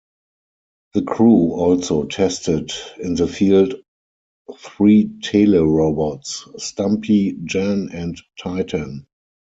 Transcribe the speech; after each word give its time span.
The 0.95 1.03
crew 1.03 1.51
also 1.51 2.05
tested 2.05 2.71
in 2.99 3.13
the 3.13 3.27
field 3.27 3.75
three 4.57 5.05
telerobots, 5.21 6.59
Stumpy, 6.59 7.37
Jan 7.43 7.89
and 7.93 8.19
Titan. 8.39 9.05